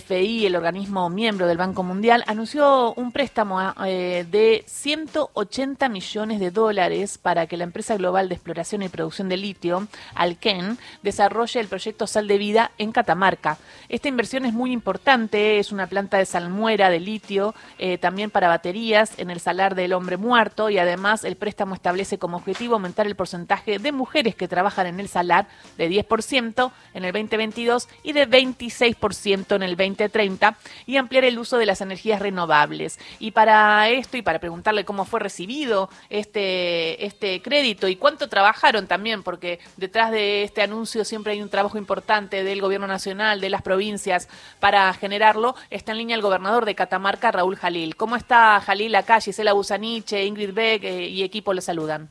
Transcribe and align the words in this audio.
PFI, 0.00 0.46
el 0.46 0.56
organismo 0.56 1.10
miembro 1.10 1.46
del 1.46 1.58
Banco 1.58 1.82
Mundial, 1.82 2.24
anunció 2.26 2.94
un 2.94 3.12
préstamo 3.12 3.60
eh, 3.84 4.24
de 4.30 4.64
180 4.66 5.88
millones 5.88 6.40
de 6.40 6.50
dólares 6.50 7.18
para 7.18 7.46
que 7.46 7.56
la 7.56 7.64
empresa 7.64 7.96
global 7.96 8.28
de 8.28 8.34
exploración 8.34 8.82
y 8.82 8.88
producción 8.88 9.28
de 9.28 9.36
litio, 9.36 9.86
Alken, 10.14 10.78
desarrolle 11.02 11.60
el 11.60 11.68
proyecto 11.68 12.06
Sal 12.06 12.26
de 12.26 12.38
Vida 12.38 12.70
en 12.78 12.92
Catamarca. 12.92 13.58
Esta 13.88 14.08
inversión 14.08 14.44
es 14.46 14.52
muy 14.52 14.72
importante, 14.72 15.58
es 15.58 15.72
una 15.72 15.86
planta 15.86 16.18
de 16.18 16.26
salmuera 16.26 16.88
de 16.88 17.00
litio, 17.00 17.54
eh, 17.78 17.98
también 17.98 18.30
para 18.30 18.48
baterías 18.48 19.18
en 19.18 19.30
el 19.30 19.40
salar 19.40 19.74
del 19.74 19.92
hombre 19.92 20.16
muerto 20.16 20.70
y 20.70 20.78
además 20.78 21.24
el 21.24 21.36
préstamo 21.36 21.74
establece 21.74 22.18
como 22.18 22.38
objetivo 22.38 22.74
aumentar 22.74 23.06
el 23.06 23.16
porcentaje 23.16 23.78
de 23.78 23.92
mujeres 23.92 24.34
que 24.34 24.48
trabajan 24.48 24.86
en 24.86 25.00
el 25.00 25.08
salar 25.08 25.48
de 25.76 25.90
10% 25.90 26.72
en 26.94 27.04
el 27.04 27.12
2022 27.12 27.88
y 28.02 28.12
de 28.12 28.28
26% 28.28 29.56
en 29.56 29.62
el 29.62 29.76
2030 29.82 30.56
y 30.86 30.96
ampliar 30.96 31.24
el 31.24 31.38
uso 31.38 31.58
de 31.58 31.66
las 31.66 31.80
energías 31.80 32.20
renovables. 32.20 32.98
Y 33.18 33.32
para 33.32 33.88
esto 33.88 34.16
y 34.16 34.22
para 34.22 34.38
preguntarle 34.38 34.84
cómo 34.84 35.04
fue 35.04 35.20
recibido 35.20 35.88
este, 36.10 37.04
este 37.04 37.42
crédito 37.42 37.88
y 37.88 37.96
cuánto 37.96 38.28
trabajaron 38.28 38.86
también, 38.86 39.22
porque 39.22 39.58
detrás 39.76 40.10
de 40.10 40.42
este 40.42 40.62
anuncio 40.62 41.04
siempre 41.04 41.32
hay 41.32 41.42
un 41.42 41.48
trabajo 41.48 41.78
importante 41.78 42.44
del 42.44 42.60
gobierno 42.60 42.86
nacional, 42.86 43.40
de 43.40 43.50
las 43.50 43.62
provincias 43.62 44.28
para 44.60 44.92
generarlo, 44.94 45.54
está 45.70 45.92
en 45.92 45.98
línea 45.98 46.16
el 46.16 46.22
gobernador 46.22 46.64
de 46.64 46.74
Catamarca, 46.74 47.30
Raúl 47.32 47.56
Jalil. 47.56 47.96
¿Cómo 47.96 48.16
está 48.16 48.60
Jalil 48.60 48.94
acá? 48.94 49.20
Gisela 49.20 49.52
Busaniche, 49.52 50.24
Ingrid 50.24 50.52
Beck 50.52 50.84
eh, 50.84 51.08
y 51.08 51.22
equipo 51.22 51.52
le 51.52 51.60
saludan. 51.60 52.10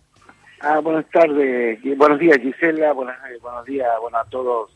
Ah, 0.61 0.79
buenas 0.79 1.09
tardes, 1.09 1.79
buenos 1.97 2.19
días 2.19 2.37
Gisela, 2.37 2.93
buenos 2.93 3.65
días 3.65 3.89
bueno, 3.99 4.19
a 4.19 4.25
todos 4.25 4.69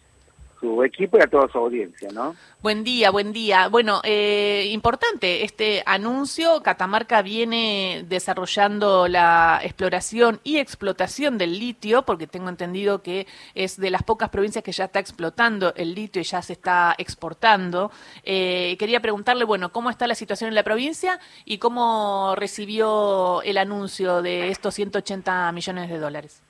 su 0.66 0.84
equipo 0.84 1.18
y 1.18 1.22
a 1.22 1.28
toda 1.28 1.48
su 1.48 1.58
audiencia, 1.60 2.10
¿no? 2.12 2.36
Buen 2.62 2.84
día, 2.84 3.12
buen 3.12 3.32
día. 3.32 3.68
Bueno, 3.68 4.02
eh, 4.04 4.70
importante 4.72 5.44
este 5.44 5.84
anuncio. 5.86 6.64
Catamarca 6.64 7.22
viene 7.22 8.04
desarrollando 8.08 9.08
la 9.08 9.60
exploración 9.64 10.40
y 10.44 10.58
explotación 10.58 11.38
del 11.38 11.60
litio, 11.60 12.04
porque 12.04 12.26
tengo 12.26 12.50
entendido 12.50 13.04
que 13.04 13.28
es 13.54 13.78
de 13.78 13.92
las 13.92 14.02
pocas 14.02 14.30
provincias 14.30 14.64
que 14.64 14.72
ya 14.72 14.86
está 14.86 15.00
explotando 15.00 15.74
el 15.76 15.94
litio 15.94 16.22
y 16.22 16.26
ya 16.26 16.42
se 16.42 16.54
está 16.54 16.96
exportando. 16.98 17.92
Eh, 18.24 18.76
quería 18.80 19.00
preguntarle, 19.00 19.46
bueno, 19.46 19.72
¿cómo 19.72 19.92
está 19.92 20.08
la 20.08 20.16
situación 20.16 20.48
en 20.48 20.56
la 20.56 20.64
provincia 20.64 21.20
y 21.46 21.60
cómo 21.60 22.34
recibió 22.36 23.44
el 23.44 23.60
anuncio 23.60 24.24
de 24.24 24.50
estos 24.50 24.74
180 24.74 25.52
millones 25.52 25.90
de 25.90 26.00
dólares? 26.00 26.45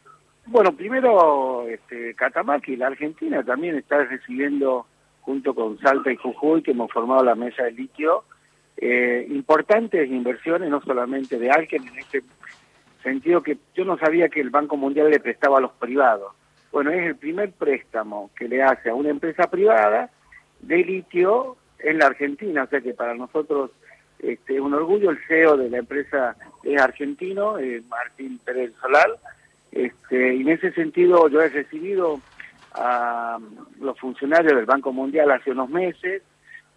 Bueno, 0.47 0.75
primero 0.75 1.67
este, 1.67 2.13
Catamarca 2.13 2.71
y 2.71 2.75
la 2.75 2.87
Argentina 2.87 3.43
también 3.43 3.75
está 3.77 4.03
recibiendo, 4.03 4.85
junto 5.21 5.55
con 5.55 5.79
Salta 5.79 6.11
y 6.11 6.17
Jujuy, 6.17 6.61
que 6.61 6.71
hemos 6.71 6.91
formado 6.91 7.23
la 7.23 7.35
mesa 7.35 7.63
de 7.63 7.71
litio, 7.71 8.23
eh, 8.77 9.25
importantes 9.29 10.09
inversiones, 10.09 10.69
no 10.69 10.81
solamente 10.81 11.39
de 11.39 11.49
alguien 11.49 11.87
en 11.87 11.97
este 11.97 12.21
sentido 13.01 13.41
que 13.41 13.57
yo 13.73 13.85
no 13.85 13.97
sabía 13.97 14.29
que 14.29 14.41
el 14.41 14.51
Banco 14.51 14.77
Mundial 14.77 15.09
le 15.09 15.19
prestaba 15.19 15.57
a 15.57 15.61
los 15.61 15.71
privados. 15.73 16.33
Bueno, 16.71 16.91
es 16.91 17.07
el 17.07 17.15
primer 17.15 17.51
préstamo 17.53 18.29
que 18.37 18.47
le 18.47 18.61
hace 18.61 18.89
a 18.89 18.95
una 18.95 19.09
empresa 19.09 19.49
privada 19.49 20.11
de 20.59 20.77
litio 20.77 21.57
en 21.79 21.99
la 21.99 22.07
Argentina, 22.07 22.63
o 22.63 22.67
sea 22.67 22.81
que 22.81 22.93
para 22.93 23.15
nosotros 23.15 23.71
este, 24.19 24.55
es 24.55 24.61
un 24.61 24.73
orgullo, 24.73 25.09
el 25.09 25.19
CEO 25.27 25.57
de 25.57 25.69
la 25.69 25.77
empresa 25.77 26.35
es 26.63 26.81
argentino, 26.81 27.57
eh, 27.57 27.81
Martín 27.87 28.39
Pérez 28.43 28.73
Solal, 28.81 29.15
este, 29.75 30.35
y 30.35 30.41
en 30.41 30.49
ese 30.49 30.71
sentido 30.71 31.27
yo 31.27 31.41
he 31.41 31.49
recibido 31.49 32.19
a 32.73 33.37
los 33.79 33.99
funcionarios 33.99 34.55
del 34.55 34.65
Banco 34.65 34.91
Mundial 34.91 35.29
hace 35.31 35.51
unos 35.51 35.69
meses, 35.69 36.23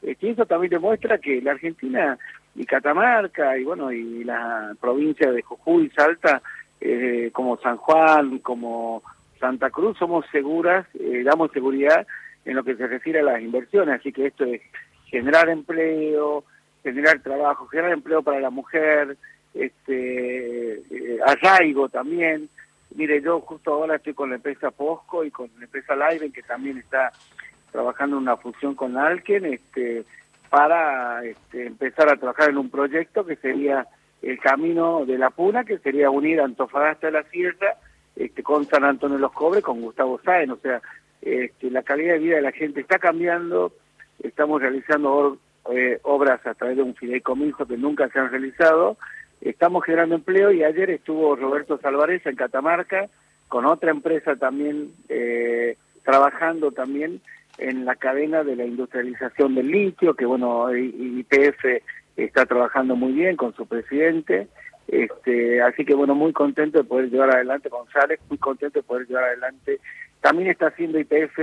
este, 0.02 0.27
y 0.27 0.30
eso 0.30 0.44
también 0.46 0.70
demuestra 0.70 1.18
que 1.18 1.40
la 1.40 1.52
Argentina 1.52 2.18
y 2.55 2.66
Catamarca 2.66 3.56
y 3.56 3.64
bueno 3.64 3.92
y 3.92 4.24
la 4.24 4.74
provincia 4.80 5.30
de 5.30 5.42
Jujuy 5.42 5.90
Salta 5.90 6.42
eh, 6.80 7.30
como 7.32 7.56
San 7.58 7.77
Juan 7.77 8.39
como 8.39 9.02
Santa 9.39 9.70
Cruz 9.70 9.96
somos 9.96 10.24
seguras 10.33 10.86
eh, 10.98 11.23
damos 11.24 11.52
seguridad 11.52 12.05
en 12.44 12.56
lo 12.56 12.64
que 12.64 12.74
se 12.74 12.86
refiere 12.86 13.20
a 13.20 13.24
las 13.24 13.40
inversiones. 13.40 14.00
Así 14.00 14.12
que 14.12 14.27
esto 14.27 14.44
es 14.44 14.61
generar 15.06 15.48
empleo 15.48 16.44
generar 16.83 17.20
trabajo 17.20 17.68
generar 17.68 17.92
empleo 17.92 18.23
para 18.23 18.40
la 18.40 18.50
mujer 18.50 19.17
este 19.55 20.74
eh, 20.74 21.18
arraigo 21.24 21.89
también 21.89 22.48
Mire, 22.94 23.20
yo 23.22 23.40
justo 23.40 23.72
ahora 23.72 23.96
estoy 23.96 24.14
con 24.14 24.30
la 24.30 24.36
empresa 24.36 24.70
Posco 24.70 25.24
y 25.24 25.30
con 25.30 25.50
la 25.58 25.64
empresa 25.64 25.94
Live, 25.94 26.32
que 26.32 26.42
también 26.42 26.78
está 26.78 27.12
trabajando 27.70 28.16
en 28.16 28.22
una 28.22 28.36
fusión 28.36 28.74
con 28.74 28.96
Alken, 28.96 29.44
este, 29.46 30.04
para 30.48 31.24
este, 31.24 31.66
empezar 31.66 32.08
a 32.08 32.16
trabajar 32.16 32.50
en 32.50 32.58
un 32.58 32.70
proyecto 32.70 33.26
que 33.26 33.36
sería 33.36 33.86
el 34.22 34.38
camino 34.40 35.04
de 35.04 35.18
la 35.18 35.30
Puna, 35.30 35.64
que 35.64 35.78
sería 35.78 36.10
unir 36.10 36.40
Antofagasta 36.40 37.08
de 37.08 37.12
la 37.12 37.22
Sierra 37.24 37.76
este, 38.16 38.42
con 38.42 38.64
San 38.64 38.84
Antonio 38.84 39.16
de 39.16 39.22
los 39.22 39.32
Cobres, 39.32 39.62
con 39.62 39.80
Gustavo 39.80 40.20
Sáenz, 40.24 40.52
o 40.52 40.56
sea, 40.56 40.80
este, 41.22 41.70
la 41.70 41.82
calidad 41.82 42.14
de 42.14 42.20
vida 42.20 42.36
de 42.36 42.42
la 42.42 42.52
gente 42.52 42.80
está 42.80 42.98
cambiando, 42.98 43.72
estamos 44.22 44.60
realizando 44.60 45.38
eh, 45.70 46.00
obras 46.02 46.44
a 46.46 46.55
través 46.55 46.76
de 46.76 46.82
un 46.82 46.94
fideicomiso 46.94 47.66
que 47.66 47.76
nunca 47.76 48.08
se 48.08 48.18
han 48.18 48.30
realizado, 48.30 48.96
estamos 49.40 49.84
generando 49.84 50.14
empleo 50.14 50.52
y 50.52 50.64
ayer 50.64 50.90
estuvo 50.90 51.36
Roberto 51.36 51.78
Salvarez 51.78 52.24
en 52.26 52.36
Catamarca 52.36 53.08
con 53.48 53.66
otra 53.66 53.90
empresa 53.90 54.36
también 54.36 54.92
eh, 55.08 55.76
trabajando 56.04 56.72
también 56.72 57.20
en 57.58 57.84
la 57.84 57.96
cadena 57.96 58.44
de 58.44 58.56
la 58.56 58.64
industrialización 58.64 59.54
del 59.54 59.70
litio, 59.70 60.14
que 60.14 60.24
bueno, 60.24 60.74
IPF 60.74 61.82
está 62.16 62.46
trabajando 62.46 62.94
muy 62.94 63.12
bien 63.12 63.36
con 63.36 63.54
su 63.54 63.66
presidente, 63.66 64.48
este, 64.86 65.60
así 65.60 65.84
que 65.84 65.94
bueno, 65.94 66.14
muy 66.14 66.32
contento 66.32 66.78
de 66.78 66.84
poder 66.84 67.10
llevar 67.10 67.30
adelante 67.30 67.68
González, 67.68 68.20
muy 68.28 68.38
contento 68.38 68.78
de 68.78 68.84
poder 68.84 69.06
llevar 69.06 69.24
adelante. 69.24 69.80
También 70.20 70.50
está 70.50 70.68
haciendo 70.68 70.98
IPF 70.98 71.38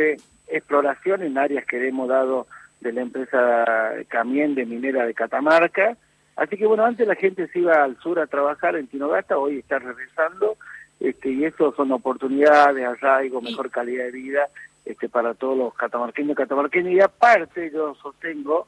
exploración 0.48 1.24
en 1.24 1.38
áreas 1.38 1.66
que 1.66 1.86
hemos 1.88 2.08
dado 2.08 2.48
de 2.82 2.92
la 2.92 3.02
empresa 3.02 3.94
Camien 4.08 4.56
de 4.56 4.66
minera 4.66 5.06
de 5.06 5.14
Catamarca, 5.14 5.98
Así 6.36 6.58
que 6.58 6.66
bueno, 6.66 6.86
antes 6.86 7.08
la 7.08 7.16
gente 7.16 7.48
se 7.48 7.60
iba 7.60 7.84
al 7.84 7.98
sur 8.00 8.20
a 8.20 8.28
trabajar 8.28 8.76
en 8.76 8.88
Tinogasta, 8.88 9.38
hoy 9.38 9.60
está 9.60 9.80
regresando, 9.80 10.58
este, 11.00 11.30
y 11.30 11.46
eso 11.46 11.74
son 11.76 11.92
oportunidades, 11.92 12.86
arraigo, 12.86 13.42
mejor 13.42 13.70
calidad 13.70 14.06
de 14.06 14.12
vida 14.12 14.48
este, 14.84 15.10
para 15.10 15.34
todos 15.34 15.58
los 15.58 15.74
catamarqueños 15.74 16.32
y 16.34 16.36
catamarqueños. 16.36 16.94
Y 16.94 17.00
aparte 17.00 17.72
yo 17.72 17.96
sostengo 17.96 18.68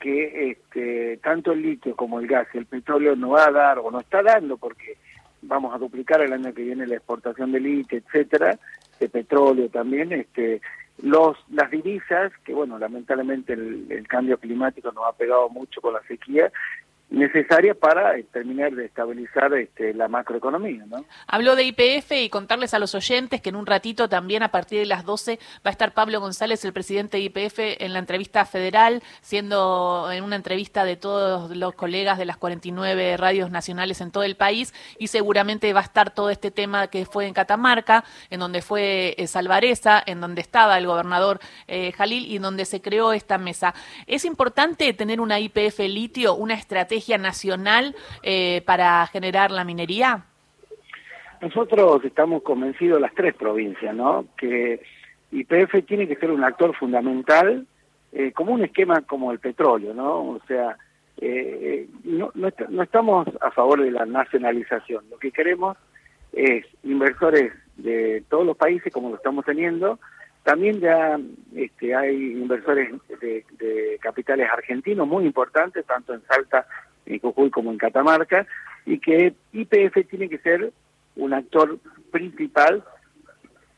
que 0.00 0.50
este, 0.50 1.18
tanto 1.18 1.52
el 1.52 1.62
litio 1.62 1.94
como 1.94 2.20
el 2.20 2.26
gas 2.26 2.48
y 2.54 2.58
el 2.58 2.66
petróleo 2.66 3.14
no 3.14 3.30
va 3.30 3.46
a 3.46 3.52
dar, 3.52 3.78
o 3.78 3.90
no 3.90 4.00
está 4.00 4.22
dando, 4.22 4.56
porque 4.56 4.96
vamos 5.42 5.74
a 5.74 5.78
duplicar 5.78 6.20
el 6.20 6.32
año 6.32 6.52
que 6.54 6.62
viene 6.62 6.86
la 6.86 6.96
exportación 6.96 7.52
de 7.52 7.60
litio, 7.60 7.98
etcétera, 7.98 8.58
de 8.98 9.08
petróleo 9.08 9.68
también, 9.68 10.12
este, 10.12 10.60
los 11.02 11.36
las 11.50 11.70
divisas, 11.70 12.32
que 12.44 12.52
bueno, 12.52 12.78
lamentablemente 12.78 13.54
el, 13.54 13.86
el, 13.90 14.06
cambio 14.06 14.38
climático 14.38 14.92
nos 14.92 15.06
ha 15.06 15.12
pegado 15.12 15.48
mucho 15.48 15.80
con 15.80 15.94
la 15.94 16.02
sequía, 16.02 16.52
necesaria 17.10 17.74
para 17.74 18.16
eh, 18.16 18.24
terminar 18.32 18.72
de 18.72 18.86
estabilizar 18.86 19.52
este, 19.54 19.92
la 19.94 20.08
macroeconomía. 20.08 20.84
¿no? 20.86 21.04
Habló 21.26 21.56
de 21.56 21.64
IPF 21.64 22.12
y 22.12 22.30
contarles 22.30 22.72
a 22.72 22.78
los 22.78 22.94
oyentes 22.94 23.40
que 23.40 23.48
en 23.48 23.56
un 23.56 23.66
ratito 23.66 24.08
también 24.08 24.42
a 24.44 24.50
partir 24.50 24.78
de 24.78 24.86
las 24.86 25.04
12 25.04 25.38
va 25.56 25.60
a 25.64 25.70
estar 25.70 25.92
Pablo 25.92 26.20
González, 26.20 26.64
el 26.64 26.72
presidente 26.72 27.16
de 27.16 27.24
IPF, 27.24 27.58
en 27.58 27.92
la 27.92 27.98
entrevista 27.98 28.44
federal, 28.44 29.02
siendo 29.22 30.08
en 30.12 30.22
una 30.22 30.36
entrevista 30.36 30.84
de 30.84 30.96
todos 30.96 31.54
los 31.56 31.74
colegas 31.74 32.16
de 32.16 32.26
las 32.26 32.36
49 32.36 33.16
radios 33.16 33.50
nacionales 33.50 34.00
en 34.00 34.12
todo 34.12 34.22
el 34.22 34.36
país 34.36 34.72
y 34.98 35.08
seguramente 35.08 35.72
va 35.72 35.80
a 35.80 35.84
estar 35.84 36.14
todo 36.14 36.30
este 36.30 36.50
tema 36.50 36.86
que 36.86 37.06
fue 37.06 37.26
en 37.26 37.34
Catamarca, 37.34 38.04
en 38.30 38.38
donde 38.38 38.62
fue 38.62 39.14
eh, 39.18 39.26
Salvareza, 39.26 40.00
en 40.06 40.20
donde 40.20 40.40
estaba 40.40 40.78
el 40.78 40.86
gobernador 40.86 41.40
eh, 41.66 41.90
Jalil 41.92 42.30
y 42.30 42.38
donde 42.38 42.64
se 42.64 42.80
creó 42.80 43.12
esta 43.12 43.36
mesa. 43.36 43.74
Es 44.06 44.24
importante 44.24 44.92
tener 44.92 45.20
una 45.20 45.40
IPF 45.40 45.80
litio, 45.80 46.34
una 46.34 46.54
estrategia 46.54 46.99
nacional 47.18 47.94
eh, 48.22 48.62
para 48.66 49.06
generar 49.06 49.50
la 49.50 49.64
minería? 49.64 50.24
Nosotros 51.40 52.04
estamos 52.04 52.42
convencidos, 52.42 53.00
las 53.00 53.14
tres 53.14 53.34
provincias, 53.34 53.94
¿no? 53.94 54.26
Que 54.36 54.82
IPF 55.32 55.86
tiene 55.86 56.06
que 56.06 56.16
ser 56.16 56.30
un 56.30 56.44
actor 56.44 56.76
fundamental, 56.76 57.66
eh, 58.12 58.32
como 58.32 58.52
un 58.52 58.64
esquema 58.64 59.00
como 59.02 59.32
el 59.32 59.38
petróleo, 59.38 59.94
¿no? 59.94 60.20
O 60.20 60.40
sea, 60.46 60.76
eh, 61.16 61.88
no, 62.04 62.30
no, 62.34 62.82
estamos 62.82 63.26
a 63.40 63.50
favor 63.52 63.82
de 63.82 63.90
la 63.90 64.04
nacionalización. 64.04 65.04
Lo 65.10 65.18
que 65.18 65.30
queremos 65.30 65.76
es 66.32 66.66
inversores 66.82 67.52
de 67.76 68.22
todos 68.28 68.44
los 68.44 68.56
países, 68.56 68.92
como 68.92 69.10
lo 69.10 69.16
estamos 69.16 69.44
teniendo. 69.44 69.98
También 70.42 70.80
ya 70.80 71.18
este, 71.54 71.94
hay 71.94 72.32
inversores 72.32 72.92
de, 73.20 73.44
de 73.58 73.98
capitales 74.00 74.48
argentinos 74.50 75.06
muy 75.06 75.24
importantes, 75.24 75.86
tanto 75.86 76.14
en 76.14 76.22
Salta 76.26 76.66
en 77.14 77.20
Jujuy 77.20 77.50
como 77.50 77.70
en 77.70 77.78
Catamarca, 77.78 78.46
y 78.86 78.98
que 78.98 79.34
IPF 79.52 80.08
tiene 80.08 80.28
que 80.28 80.38
ser 80.38 80.72
un 81.16 81.34
actor 81.34 81.78
principal 82.10 82.82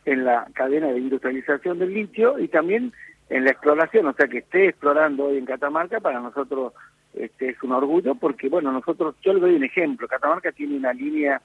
en 0.04 0.24
la 0.24 0.46
cadena 0.54 0.88
de 0.88 0.98
industrialización 0.98 1.78
del 1.78 1.94
litio 1.94 2.38
y 2.38 2.48
también 2.48 2.92
en 3.28 3.44
la 3.44 3.52
exploración, 3.52 4.06
o 4.06 4.12
sea, 4.12 4.28
que 4.28 4.38
esté 4.38 4.68
explorando 4.68 5.26
hoy 5.26 5.38
en 5.38 5.46
Catamarca, 5.46 6.00
para 6.00 6.20
nosotros 6.20 6.72
este, 7.14 7.50
es 7.50 7.62
un 7.62 7.72
orgullo 7.72 8.14
porque, 8.14 8.48
bueno, 8.48 8.72
nosotros, 8.72 9.14
yo 9.22 9.32
le 9.32 9.40
doy 9.40 9.54
un 9.54 9.64
ejemplo, 9.64 10.08
Catamarca 10.08 10.52
tiene 10.52 10.76
una 10.76 10.92
línea 10.92 11.40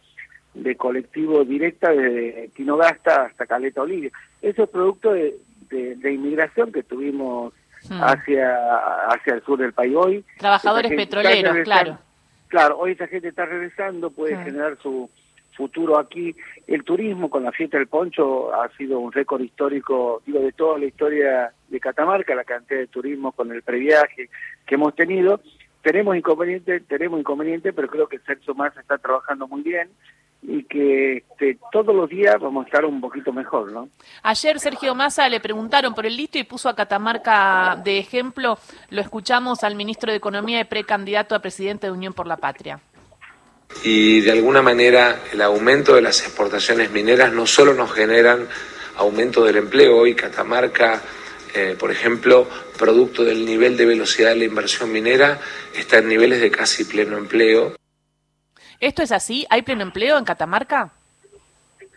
de 0.53 0.75
colectivo 0.75 1.43
directa 1.43 1.91
desde 1.91 2.49
Tinogasta 2.55 3.25
hasta 3.25 3.45
Caleta 3.45 3.81
Olivia. 3.81 4.11
Eso 4.41 4.63
es 4.63 4.69
producto 4.69 5.13
de, 5.13 5.35
de, 5.69 6.11
inmigración 6.11 6.71
que 6.71 6.83
tuvimos 6.83 7.53
hmm. 7.89 8.01
hacia, 8.01 8.57
hacia 9.09 9.35
el 9.35 9.43
sur 9.43 9.59
del 9.59 9.73
país 9.73 9.95
hoy. 9.95 10.25
Trabajadores 10.37 10.91
petroleros, 10.93 11.57
claro. 11.63 11.97
Claro, 12.47 12.77
hoy 12.79 12.91
esa 12.91 13.07
gente 13.07 13.27
está 13.27 13.45
regresando, 13.45 14.09
puede 14.09 14.35
hmm. 14.35 14.43
generar 14.43 14.77
su 14.81 15.09
futuro 15.55 15.97
aquí. 15.97 16.35
El 16.67 16.83
turismo 16.83 17.29
con 17.29 17.43
la 17.43 17.51
fiesta 17.51 17.77
del 17.77 17.87
poncho 17.87 18.53
ha 18.53 18.69
sido 18.77 18.99
un 18.99 19.11
récord 19.11 19.41
histórico, 19.41 20.21
digo, 20.25 20.39
de 20.39 20.51
toda 20.51 20.77
la 20.77 20.85
historia 20.85 21.51
de 21.67 21.79
Catamarca, 21.79 22.35
la 22.35 22.43
cantidad 22.43 22.79
de 22.79 22.87
turismo 22.87 23.31
con 23.31 23.51
el 23.51 23.63
previaje 23.63 24.29
que 24.65 24.75
hemos 24.75 24.95
tenido. 24.95 25.41
Tenemos 25.81 26.15
inconvenientes, 26.15 26.83
tenemos 26.87 27.19
inconvenientes, 27.19 27.73
pero 27.75 27.87
creo 27.87 28.07
que 28.07 28.17
el 28.17 28.23
Sexo 28.23 28.53
Más 28.53 28.75
está 28.77 28.97
trabajando 28.97 29.47
muy 29.47 29.61
bien 29.61 29.89
y 30.41 30.63
que 30.63 31.17
este, 31.17 31.57
todos 31.71 31.95
los 31.95 32.09
días 32.09 32.35
vamos 32.39 32.65
a 32.65 32.67
estar 32.67 32.85
un 32.85 33.01
poquito 33.01 33.33
mejor, 33.33 33.71
¿no? 33.71 33.89
Ayer 34.23 34.59
Sergio 34.59 34.95
Massa 34.95 35.27
le 35.29 35.39
preguntaron 35.39 35.93
por 35.93 36.05
el 36.05 36.15
litio 36.15 36.39
y 36.39 36.43
puso 36.43 36.69
a 36.69 36.75
Catamarca 36.75 37.79
de 37.83 37.97
ejemplo. 37.97 38.57
Lo 38.89 39.01
escuchamos 39.01 39.63
al 39.63 39.75
ministro 39.75 40.11
de 40.11 40.17
Economía 40.17 40.59
y 40.59 40.65
precandidato 40.65 41.35
a 41.35 41.39
presidente 41.39 41.87
de 41.87 41.93
Unión 41.93 42.13
por 42.13 42.27
la 42.27 42.37
Patria. 42.37 42.79
Y 43.83 44.21
de 44.21 44.31
alguna 44.31 44.61
manera 44.61 45.19
el 45.33 45.41
aumento 45.41 45.95
de 45.95 46.01
las 46.01 46.21
exportaciones 46.21 46.91
mineras 46.91 47.33
no 47.33 47.45
solo 47.45 47.73
nos 47.73 47.91
generan 47.91 48.47
aumento 48.97 49.43
del 49.43 49.57
empleo, 49.57 49.97
hoy 49.97 50.15
Catamarca, 50.15 51.01
eh, 51.53 51.75
por 51.77 51.91
ejemplo, 51.91 52.47
producto 52.77 53.23
del 53.23 53.45
nivel 53.45 53.77
de 53.77 53.85
velocidad 53.85 54.29
de 54.29 54.37
la 54.37 54.45
inversión 54.45 54.91
minera, 54.91 55.39
está 55.75 55.99
en 55.99 56.07
niveles 56.07 56.41
de 56.41 56.51
casi 56.51 56.85
pleno 56.85 57.17
empleo. 57.17 57.75
¿Esto 58.79 59.01
es 59.01 59.11
así? 59.11 59.45
¿Hay 59.49 59.61
pleno 59.63 59.83
empleo 59.83 60.17
en 60.17 60.25
Catamarca? 60.25 60.91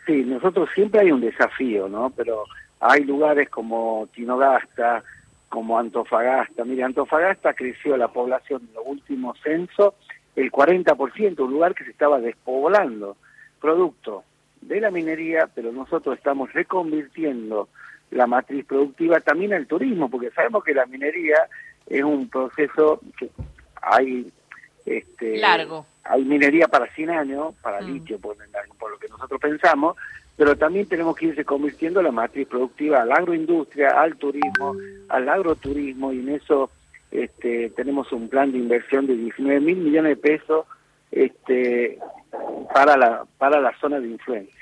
Sí, 0.07 0.25
nosotros 0.25 0.69
siempre 0.75 1.01
hay 1.01 1.13
un 1.13 1.21
desafío, 1.21 1.89
¿no? 1.89 2.11
Pero 2.11 2.45
hay 2.81 3.05
lugares 3.05 3.49
como 3.51 4.09
Tinogasta, 4.15 5.03
como 5.49 5.79
Antofagasta. 5.79 6.65
Mire, 6.65 6.85
Antofagasta 6.85 7.53
creció 7.55 7.97
la 7.97 8.09
población 8.09 8.63
en 8.69 8.75
los 8.75 8.85
últimos 8.87 9.39
censos 9.41 9.95
el 10.37 10.51
40%, 10.51 11.41
un 11.41 11.53
lugar 11.53 11.75
que 11.75 11.85
se 11.85 11.91
estaba 11.91 12.21
despoblando, 12.21 13.17
producto 13.61 14.25
de 14.61 14.81
la 14.81 14.91
minería, 14.91 15.49
pero 15.55 15.73
nosotros 15.73 16.17
estamos 16.17 16.53
reconvirtiendo 16.53 17.69
la 18.11 18.27
matriz 18.27 18.65
productiva 18.65 19.21
también 19.21 19.53
al 19.53 19.67
turismo, 19.67 20.09
porque 20.09 20.31
sabemos 20.31 20.65
que 20.65 20.75
la 20.75 20.87
minería 20.87 21.37
es 21.87 22.03
un 22.03 22.29
proceso 22.29 23.01
que 23.19 23.31
hay 23.83 24.31
este, 24.87 25.37
largo 25.39 25.87
hay 26.11 26.25
minería 26.25 26.67
para 26.67 26.93
100 26.93 27.11
años, 27.11 27.55
para 27.63 27.81
mm. 27.81 27.93
litio, 27.93 28.19
por, 28.19 28.37
lo 28.37 28.99
que 28.99 29.09
nosotros 29.09 29.41
pensamos, 29.41 29.97
pero 30.37 30.57
también 30.57 30.87
tenemos 30.87 31.17
que 31.17 31.27
irse 31.27 31.45
convirtiendo 31.45 32.03
la 32.03 32.11
matriz 32.11 32.49
productiva 32.49 33.03
a 33.03 33.05
la 33.05 33.17
agroindustria, 33.17 33.91
al 33.91 34.17
turismo, 34.17 34.75
al 35.09 35.29
agroturismo, 35.29 36.13
y 36.13 36.21
en 36.21 36.31
eso 36.31 36.71
este, 37.11 37.71
tenemos 37.71 38.11
un 38.13 38.29
plan 38.29 38.51
de 38.51 38.59
inversión 38.59 39.07
de 39.07 39.17
19 39.17 39.61
mil 39.61 39.77
millones 39.77 40.17
de 40.17 40.23
pesos 40.23 40.67
este, 41.13 41.99
para, 42.73 42.97
la, 42.97 43.25
para 43.39 43.61
la 43.61 43.77
zona 43.79 44.01
de 44.01 44.09
influencia. 44.09 44.55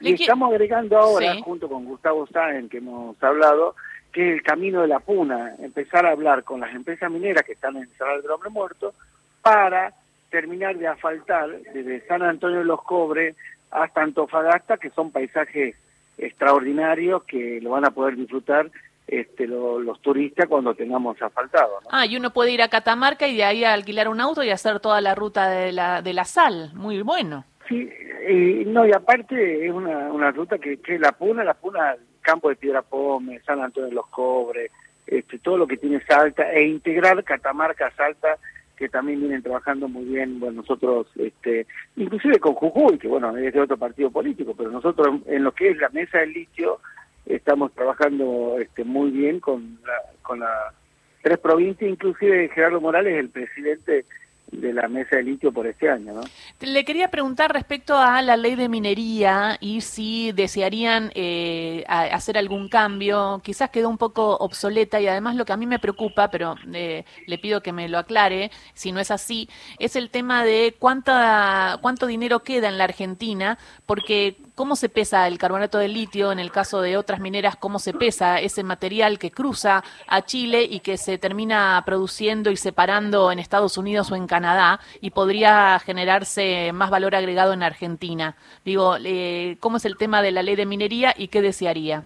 Y 0.00 0.14
estamos 0.14 0.50
agregando 0.50 0.98
ahora, 0.98 1.34
junto 1.42 1.68
con 1.68 1.84
Gustavo 1.84 2.26
Sáenz, 2.26 2.70
que 2.70 2.78
hemos 2.78 3.22
hablado, 3.22 3.74
que 4.12 4.28
es 4.28 4.34
el 4.36 4.42
camino 4.42 4.82
de 4.82 4.88
la 4.88 5.00
puna, 5.00 5.54
empezar 5.60 6.06
a 6.06 6.10
hablar 6.10 6.42
con 6.42 6.60
las 6.60 6.74
empresas 6.74 7.10
mineras 7.10 7.44
que 7.44 7.52
están 7.52 7.76
en 7.76 7.82
el 7.84 7.96
Salar 7.96 8.22
del 8.22 8.30
Hombre 8.30 8.50
Muerto 8.50 8.94
para 9.42 9.92
terminar 10.30 10.76
de 10.76 10.86
asfaltar 10.86 11.50
desde 11.74 12.06
San 12.06 12.22
Antonio 12.22 12.58
de 12.58 12.64
los 12.64 12.82
Cobres 12.82 13.36
hasta 13.70 14.02
Antofagasta, 14.02 14.76
que 14.76 14.90
son 14.90 15.10
paisajes 15.10 15.76
extraordinarios 16.18 17.24
que 17.24 17.60
lo 17.60 17.70
van 17.70 17.84
a 17.84 17.90
poder 17.90 18.16
disfrutar 18.16 18.70
este, 19.06 19.46
los 19.46 20.00
turistas 20.02 20.46
cuando 20.48 20.74
tengamos 20.74 21.20
asfaltado. 21.20 21.80
Ah, 21.90 22.06
y 22.06 22.16
uno 22.16 22.30
puede 22.32 22.52
ir 22.52 22.62
a 22.62 22.68
Catamarca 22.68 23.26
y 23.26 23.36
de 23.36 23.44
ahí 23.44 23.64
a 23.64 23.72
alquilar 23.72 24.08
un 24.08 24.20
auto 24.20 24.44
y 24.44 24.50
hacer 24.50 24.78
toda 24.80 25.00
la 25.00 25.14
ruta 25.14 25.48
de 25.48 25.72
la, 25.72 26.02
de 26.02 26.12
la 26.12 26.24
sal, 26.24 26.70
muy 26.74 27.02
bueno. 27.02 27.44
Sí, 27.68 27.90
y, 28.28 28.64
no, 28.66 28.86
y 28.86 28.92
aparte 28.92 29.66
es 29.66 29.72
una, 29.72 30.12
una 30.12 30.30
ruta 30.30 30.58
que, 30.58 30.76
que 30.78 30.98
la 30.98 31.12
Puna, 31.12 31.42
la 31.42 31.54
Puna, 31.54 31.96
Campo 32.20 32.48
de 32.48 32.56
Piedra 32.56 32.82
Pome, 32.82 33.40
San 33.40 33.60
Antonio 33.60 33.88
de 33.88 33.94
los 33.94 34.06
Cobres, 34.08 34.70
este, 35.06 35.38
todo 35.38 35.56
lo 35.56 35.66
que 35.66 35.76
tiene 35.76 36.00
Salta, 36.02 36.52
e 36.52 36.62
integrar 36.62 37.24
Catamarca, 37.24 37.90
Salta, 37.96 38.38
que 38.80 38.88
también 38.88 39.20
vienen 39.20 39.42
trabajando 39.42 39.88
muy 39.88 40.06
bien, 40.06 40.40
bueno, 40.40 40.62
nosotros, 40.62 41.06
este, 41.16 41.66
inclusive 41.96 42.38
con 42.38 42.54
Jujuy, 42.54 42.96
que 42.96 43.08
bueno, 43.08 43.36
es 43.36 43.52
de 43.52 43.60
otro 43.60 43.76
partido 43.76 44.10
político, 44.10 44.54
pero 44.56 44.70
nosotros 44.70 45.20
en, 45.26 45.44
lo 45.44 45.52
que 45.52 45.68
es 45.68 45.76
la 45.76 45.90
mesa 45.90 46.20
del 46.20 46.32
litio 46.32 46.80
estamos 47.26 47.74
trabajando 47.74 48.56
este, 48.58 48.84
muy 48.84 49.10
bien 49.10 49.38
con, 49.38 49.78
con 50.22 50.40
las 50.40 50.72
tres 51.20 51.38
provincias, 51.40 51.90
inclusive 51.90 52.48
Gerardo 52.54 52.80
Morales, 52.80 53.18
el 53.18 53.28
presidente 53.28 54.06
de 54.50 54.72
la 54.72 54.88
mesa 54.88 55.16
de 55.16 55.24
litio 55.24 55.52
por 55.52 55.66
este 55.66 55.90
año. 55.90 56.14
¿no? 56.14 56.22
Le 56.60 56.84
quería 56.84 57.08
preguntar 57.10 57.54
respecto 57.54 57.96
a 57.96 58.20
la 58.20 58.36
ley 58.36 58.54
de 58.54 58.68
minería 58.68 59.56
y 59.60 59.80
si 59.80 60.30
desearían 60.32 61.10
eh, 61.14 61.84
hacer 61.88 62.36
algún 62.36 62.68
cambio. 62.68 63.40
Quizás 63.42 63.70
quedó 63.70 63.88
un 63.88 63.96
poco 63.96 64.36
obsoleta 64.36 65.00
y 65.00 65.06
además 65.08 65.36
lo 65.36 65.46
que 65.46 65.54
a 65.54 65.56
mí 65.56 65.66
me 65.66 65.78
preocupa, 65.78 66.28
pero 66.28 66.56
eh, 66.74 67.06
le 67.26 67.38
pido 67.38 67.62
que 67.62 67.72
me 67.72 67.88
lo 67.88 67.96
aclare, 67.96 68.50
si 68.74 68.92
no 68.92 69.00
es 69.00 69.10
así, 69.10 69.48
es 69.78 69.96
el 69.96 70.10
tema 70.10 70.44
de 70.44 70.76
cuánta, 70.78 71.78
cuánto 71.80 72.06
dinero 72.06 72.40
queda 72.40 72.68
en 72.68 72.76
la 72.76 72.84
Argentina, 72.84 73.58
porque 73.86 74.36
cómo 74.60 74.76
se 74.76 74.90
pesa 74.90 75.26
el 75.26 75.38
carbonato 75.38 75.78
de 75.78 75.88
litio, 75.88 76.32
en 76.32 76.38
el 76.38 76.50
caso 76.50 76.82
de 76.82 76.98
otras 76.98 77.18
mineras, 77.18 77.56
cómo 77.56 77.78
se 77.78 77.94
pesa 77.94 78.40
ese 78.40 78.62
material 78.62 79.18
que 79.18 79.30
cruza 79.30 79.82
a 80.06 80.20
Chile 80.20 80.66
y 80.68 80.80
que 80.80 80.98
se 80.98 81.16
termina 81.16 81.82
produciendo 81.86 82.50
y 82.50 82.56
separando 82.56 83.32
en 83.32 83.38
Estados 83.38 83.78
Unidos 83.78 84.12
o 84.12 84.16
en 84.16 84.26
Canadá 84.26 84.78
y 85.00 85.12
podría 85.12 85.78
generarse 85.78 86.72
más 86.74 86.90
valor 86.90 87.14
agregado 87.14 87.54
en 87.54 87.62
Argentina. 87.62 88.36
Digo, 88.62 88.96
eh, 89.02 89.56
¿cómo 89.60 89.78
es 89.78 89.86
el 89.86 89.96
tema 89.96 90.20
de 90.20 90.32
la 90.32 90.42
ley 90.42 90.56
de 90.56 90.66
minería 90.66 91.14
y 91.16 91.28
qué 91.28 91.40
desearía? 91.40 92.02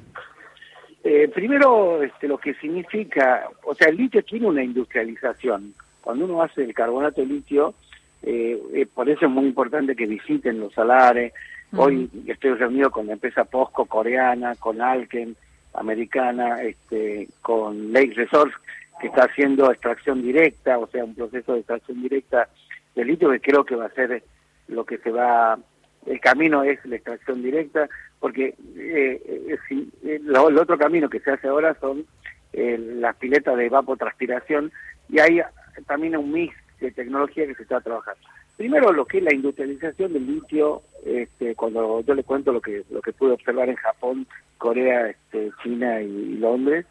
Eh, 1.03 1.29
primero, 1.35 2.05
este, 2.05 2.29
lo 2.29 2.39
que 2.39 2.55
significa, 2.55 3.49
o 3.65 3.75
sea, 3.75 3.89
el 3.89 3.97
litio 3.97 4.23
tiene 4.23 4.47
una 4.47 4.63
industrialización. 4.63 5.75
Cuando 6.01 6.27
uno 6.27 6.41
hace 6.41 6.63
el 6.63 6.73
carbonato 6.73 7.21
de 7.21 7.27
litio, 7.27 7.75
eh, 8.23 8.87
por 8.95 9.09
eso 9.09 9.27
es 9.27 9.31
muy 9.33 9.47
importante 9.47 9.97
que 9.97 10.07
visiten 10.07 10.61
los 10.61 10.73
salares, 10.73 11.33
Hoy 11.77 12.09
estoy 12.27 12.55
reunido 12.55 12.91
con 12.91 13.07
la 13.07 13.15
empresa 13.15 13.45
Posco 13.45 13.87
coreana, 13.87 14.55
con 14.57 14.81
Alken 14.81 15.37
americana, 15.75 16.63
este, 16.63 17.29
con 17.43 17.93
Lake 17.93 18.15
Resource, 18.15 18.55
que 19.01 19.09
está 19.09 19.25
haciendo 19.25 19.71
extracción 19.71 20.23
directa, 20.23 20.79
o 20.79 20.87
sea, 20.87 21.05
un 21.05 21.15
proceso 21.15 21.53
de 21.53 21.61
extracción 21.61 22.01
directa 22.01 22.49
de 22.95 23.05
litio 23.05 23.31
que 23.31 23.41
creo 23.41 23.65
que 23.65 23.75
va 23.75 23.87
a 23.87 23.91
ser 23.91 24.23
lo 24.69 24.85
que 24.85 24.99
se 24.99 25.11
va, 25.11 25.59
el 26.07 26.21
camino 26.21 26.63
es 26.63 26.85
la 26.85 26.97
extracción 26.97 27.43
directa, 27.43 27.89
porque 28.21 28.55
eh, 28.77 29.23
eh, 29.27 29.59
eh, 30.05 30.21
lo, 30.23 30.49
el 30.49 30.59
otro 30.59 30.79
camino 30.79 31.11
que 31.11 31.21
se 31.21 31.33
hace 31.33 31.49
ahora 31.49 31.77
son 31.81 32.07
las 32.53 33.17
piletas 33.17 33.57
de 33.57 33.67
evapotranspiración 33.67 34.71
y 35.09 35.19
hay 35.19 35.43
también 35.87 36.17
un 36.17 36.31
mix 36.31 36.55
de 36.81 36.93
tecnología 36.93 37.49
que 37.49 37.55
se 37.57 37.65
está 37.65 37.81
trabajando. 37.81 38.23
Primero 38.57 38.93
lo 38.93 39.05
que 39.05 39.19
es 39.19 39.25
la 39.25 39.35
industrialización 39.35 40.13
del 40.13 40.27
litio, 40.27 40.83
este, 41.05 41.57
cuando 41.57 42.01
yo 42.03 42.15
le 42.15 42.23
cuento 42.23 42.53
lo 42.53 42.61
que 42.61 42.85
lo 42.91 43.03
que 43.03 43.13
pude 43.13 43.33
observar 43.33 43.69
en 43.69 43.77
Japón, 43.77 44.27
Corea, 44.59 45.09
este, 45.09 45.51
China 45.63 46.01
y, 46.01 46.37
Londres, 46.37 46.87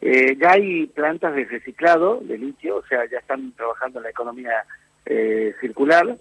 eh, 0.00 0.36
ya 0.36 0.52
hay 0.52 0.86
plantas 0.86 1.34
de 1.34 1.44
reciclado 1.44 2.20
de 2.22 2.38
litio, 2.38 2.76
o 2.76 2.86
sea, 2.86 3.04
ya 3.10 3.18
están 3.18 3.52
trabajando 3.52 3.98
en 3.98 4.04
la 4.04 4.10
economía 4.10 4.64
eh, 5.06 5.54
circular. 5.60 6.16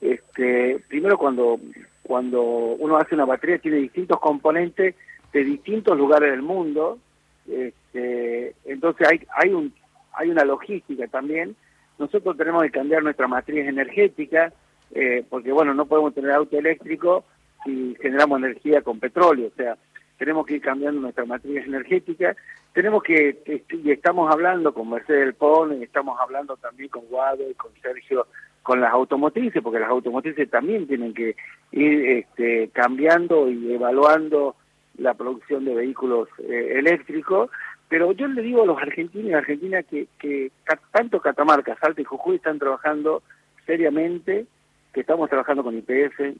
Este, 0.00 0.78
primero 0.88 1.18
cuando 1.18 1.60
cuando 2.02 2.42
uno 2.42 2.96
hace 2.96 3.14
una 3.14 3.26
batería 3.26 3.58
tiene 3.58 3.76
distintos 3.76 4.18
componentes 4.18 4.94
de 5.30 5.44
distintos 5.44 5.98
lugares 5.98 6.30
del 6.30 6.40
mundo, 6.40 6.98
este, 7.46 8.54
entonces 8.64 9.06
hay 9.06 9.20
hay 9.36 9.52
un 9.52 9.74
hay 10.14 10.30
una 10.30 10.44
logística 10.44 11.06
también 11.08 11.54
nosotros 11.98 12.36
tenemos 12.36 12.62
que 12.62 12.70
cambiar 12.70 13.02
nuestra 13.02 13.28
matriz 13.28 13.66
energética, 13.66 14.52
eh, 14.92 15.24
porque 15.28 15.52
bueno, 15.52 15.74
no 15.74 15.86
podemos 15.86 16.14
tener 16.14 16.32
auto 16.32 16.58
eléctrico 16.58 17.24
si 17.64 17.96
generamos 18.00 18.38
energía 18.38 18.82
con 18.82 19.00
petróleo, 19.00 19.48
o 19.48 19.56
sea, 19.56 19.76
tenemos 20.16 20.46
que 20.46 20.54
ir 20.54 20.60
cambiando 20.60 21.00
nuestra 21.00 21.24
matriz 21.24 21.64
energética, 21.64 22.36
tenemos 22.72 23.02
que, 23.02 23.62
y 23.70 23.90
estamos 23.90 24.32
hablando 24.32 24.72
con 24.74 24.90
Mercedes 24.90 25.20
del 25.20 25.34
Pon, 25.34 25.82
estamos 25.82 26.18
hablando 26.20 26.56
también 26.56 26.88
con 26.88 27.06
Guado 27.06 27.48
y 27.48 27.54
con 27.54 27.70
Sergio, 27.80 28.26
con 28.62 28.80
las 28.80 28.92
automotrices, 28.92 29.62
porque 29.62 29.80
las 29.80 29.90
automotrices 29.90 30.50
también 30.50 30.86
tienen 30.86 31.14
que 31.14 31.36
ir 31.72 32.04
este, 32.18 32.68
cambiando 32.72 33.48
y 33.48 33.72
evaluando 33.72 34.56
la 34.98 35.14
producción 35.14 35.64
de 35.64 35.74
vehículos 35.74 36.28
eh, 36.38 36.74
eléctricos, 36.76 37.50
Pero 37.88 38.12
yo 38.12 38.26
le 38.28 38.42
digo 38.42 38.62
a 38.62 38.66
los 38.66 38.78
argentinos 38.78 39.30
y 39.30 39.34
argentinas 39.34 39.84
que, 39.86 40.08
que 40.18 40.50
tanto 40.92 41.20
Catamarca, 41.20 41.76
Salta 41.80 42.00
y 42.00 42.04
Jujuy 42.04 42.36
están 42.36 42.58
trabajando 42.58 43.22
seriamente, 43.66 44.46
que 44.92 45.00
estamos 45.00 45.28
trabajando 45.30 45.62
con 45.64 45.76
IPF, 45.76 46.16
que 46.16 46.36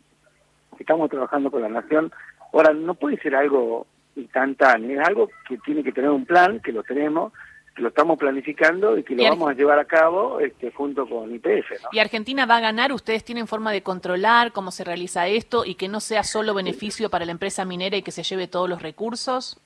estamos 0.78 1.10
trabajando 1.10 1.50
con 1.50 1.62
la 1.62 1.68
Nación. 1.68 2.12
Ahora, 2.52 2.72
no 2.72 2.94
puede 2.94 3.18
ser 3.18 3.34
algo 3.34 3.86
instantáneo, 4.16 5.00
es 5.00 5.06
algo 5.06 5.30
que 5.48 5.58
tiene 5.58 5.82
que 5.82 5.92
tener 5.92 6.10
un 6.10 6.26
plan, 6.26 6.60
que 6.60 6.72
lo 6.72 6.82
tenemos, 6.82 7.32
que 7.74 7.82
lo 7.82 7.88
estamos 7.88 8.18
planificando 8.18 8.98
y 8.98 9.04
que 9.04 9.14
lo 9.14 9.22
vamos 9.22 9.50
a 9.50 9.54
llevar 9.54 9.78
a 9.78 9.84
cabo 9.84 10.40
este, 10.40 10.72
junto 10.72 11.08
con 11.08 11.32
IPF. 11.32 11.70
¿Y 11.92 12.00
Argentina 12.00 12.44
va 12.44 12.56
a 12.56 12.60
ganar? 12.60 12.92
¿Ustedes 12.92 13.24
tienen 13.24 13.46
forma 13.46 13.70
de 13.72 13.82
controlar 13.82 14.52
cómo 14.52 14.70
se 14.70 14.84
realiza 14.84 15.28
esto 15.28 15.64
y 15.64 15.76
que 15.76 15.88
no 15.88 16.00
sea 16.00 16.24
solo 16.24 16.54
beneficio 16.54 17.08
para 17.08 17.24
la 17.24 17.32
empresa 17.32 17.64
minera 17.64 17.96
y 17.96 18.02
que 18.02 18.10
se 18.10 18.24
lleve 18.24 18.48
todos 18.48 18.68
los 18.68 18.82
recursos? 18.82 19.60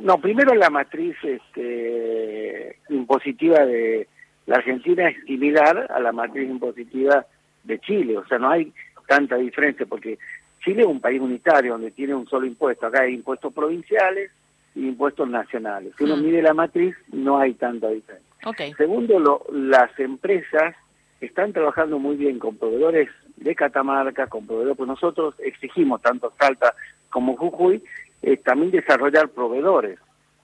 No, 0.00 0.18
primero 0.20 0.54
la 0.54 0.70
matriz 0.70 1.16
este, 1.22 2.76
impositiva 2.90 3.64
de 3.64 4.06
la 4.46 4.56
Argentina 4.56 5.08
es 5.08 5.16
similar 5.24 5.86
a 5.90 6.00
la 6.00 6.12
matriz 6.12 6.48
impositiva 6.48 7.26
de 7.64 7.78
Chile, 7.80 8.16
o 8.16 8.26
sea, 8.26 8.38
no 8.38 8.50
hay 8.50 8.72
tanta 9.06 9.36
diferencia 9.36 9.86
porque 9.86 10.18
Chile 10.64 10.82
es 10.82 10.88
un 10.88 11.00
país 11.00 11.20
unitario 11.20 11.72
donde 11.72 11.90
tiene 11.90 12.14
un 12.14 12.26
solo 12.26 12.46
impuesto, 12.46 12.86
acá 12.86 13.02
hay 13.02 13.14
impuestos 13.14 13.52
provinciales 13.52 14.30
y 14.74 14.86
impuestos 14.88 15.28
nacionales. 15.28 15.92
Si 15.98 16.04
uno 16.04 16.16
mm. 16.16 16.22
mide 16.22 16.42
la 16.42 16.54
matriz, 16.54 16.94
no 17.12 17.38
hay 17.38 17.54
tanta 17.54 17.88
diferencia. 17.88 18.28
Segundo, 18.76 19.18
lo, 19.18 19.44
las 19.52 19.98
empresas 19.98 20.74
están 21.20 21.52
trabajando 21.52 21.98
muy 21.98 22.16
bien 22.16 22.38
con 22.38 22.56
proveedores 22.56 23.08
de 23.36 23.54
Catamarca, 23.54 24.26
con 24.28 24.46
proveedores, 24.46 24.76
pues 24.76 24.88
nosotros 24.88 25.34
exigimos 25.40 26.00
tanto 26.02 26.32
Salta 26.38 26.74
como 27.10 27.36
Jujuy 27.36 27.82
eh, 28.22 28.36
también 28.38 28.70
desarrollar 28.70 29.28
proveedores. 29.28 29.98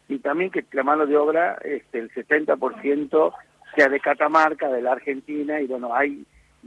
Y 0.09 0.19
también 0.19 0.51
que 0.51 0.65
la 0.73 0.83
mano 0.83 1.07
de 1.07 1.17
obra, 1.17 1.59
este, 1.65 1.99
el 1.99 2.11
70% 2.13 3.33
sea 3.75 3.89
de 3.89 4.01
Catamarca, 4.01 4.69
de 4.69 4.83
la 4.83 4.93
Argentina, 4.93 5.61
y 5.61 5.67
bueno, 5.67 5.95
hay 5.95 6.25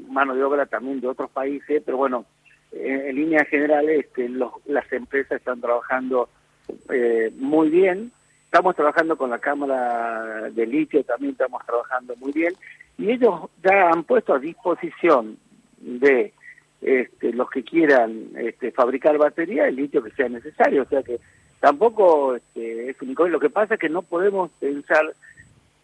mano 0.09 0.35
de 0.35 0.43
obra 0.43 0.65
también 0.65 0.99
de 0.99 1.07
otros 1.07 1.29
países, 1.29 1.81
pero 1.85 1.97
bueno, 1.97 2.25
en, 2.71 3.15
líneas 3.15 3.47
generales 3.47 4.05
este, 4.05 4.29
los, 4.29 4.51
las 4.65 4.91
empresas 4.91 5.39
están 5.39 5.61
trabajando 5.61 6.29
eh, 6.89 7.31
muy 7.37 7.69
bien, 7.69 8.11
estamos 8.45 8.75
trabajando 8.75 9.17
con 9.17 9.29
la 9.29 9.39
Cámara 9.39 10.49
de 10.51 10.65
Litio, 10.65 11.03
también 11.03 11.31
estamos 11.31 11.65
trabajando 11.65 12.15
muy 12.17 12.31
bien, 12.31 12.53
y 12.97 13.11
ellos 13.11 13.49
ya 13.63 13.89
han 13.89 14.03
puesto 14.03 14.33
a 14.33 14.39
disposición 14.39 15.37
de 15.77 16.33
este, 16.81 17.33
los 17.33 17.49
que 17.49 17.63
quieran 17.63 18.29
este, 18.37 18.71
fabricar 18.71 19.17
batería 19.17 19.67
el 19.67 19.75
litio 19.75 20.03
que 20.03 20.11
sea 20.11 20.29
necesario. 20.29 20.83
O 20.83 20.85
sea 20.85 21.03
que 21.03 21.19
tampoco 21.59 22.35
este, 22.35 22.89
es 22.89 23.01
único. 23.01 23.27
Lo 23.27 23.39
que 23.39 23.49
pasa 23.49 23.75
es 23.75 23.79
que 23.79 23.89
no 23.89 24.01
podemos 24.01 24.51
pensar 24.59 25.13